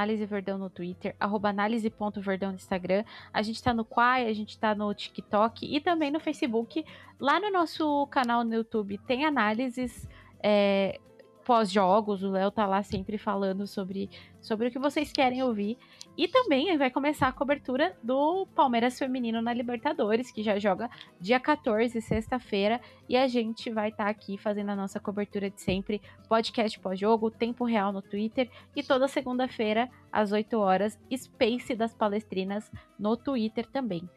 [0.58, 3.04] no Twitter, arroba análise.verdão no Instagram.
[3.32, 6.84] A gente tá no Quai, a gente tá no TikTok e também no Facebook.
[7.20, 10.08] Lá no nosso canal no YouTube tem análises
[10.42, 10.98] é,
[11.44, 14.08] pós-jogos, o Léo tá lá sempre falando sobre,
[14.40, 15.76] sobre o que vocês querem ouvir.
[16.16, 20.90] E também vai começar a cobertura do Palmeiras Feminino na Libertadores, que já joga
[21.20, 22.80] dia 14, sexta-feira.
[23.08, 27.30] E a gente vai estar tá aqui fazendo a nossa cobertura de sempre, podcast pós-jogo,
[27.30, 28.50] tempo real no Twitter.
[28.76, 34.08] E toda segunda-feira, às 8 horas, Space das Palestrinas no Twitter também.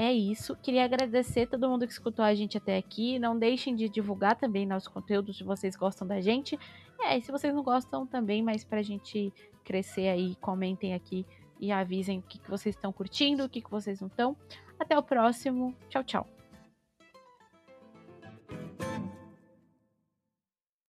[0.00, 0.54] É isso.
[0.62, 3.18] Queria agradecer todo mundo que escutou a gente até aqui.
[3.18, 6.56] Não deixem de divulgar também nosso conteúdo se vocês gostam da gente.
[7.00, 9.32] É, e se vocês não gostam também, mas pra gente
[9.64, 11.26] crescer aí, comentem aqui
[11.58, 14.36] e avisem o que, que vocês estão curtindo, o que, que vocês não estão.
[14.78, 15.74] Até o próximo.
[15.88, 16.37] Tchau, tchau.